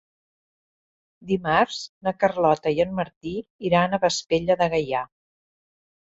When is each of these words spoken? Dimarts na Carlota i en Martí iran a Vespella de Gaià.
Dimarts 1.31 1.75
na 2.07 2.13
Carlota 2.23 2.73
i 2.79 2.81
en 2.85 2.95
Martí 2.99 3.33
iran 3.69 3.93
a 3.93 3.99
Vespella 4.05 4.57
de 4.63 4.69
Gaià. 4.75 5.03